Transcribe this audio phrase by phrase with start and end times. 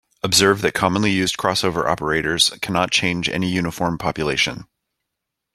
[0.23, 4.65] Observe that commonly used crossover operators cannot change any uniform population.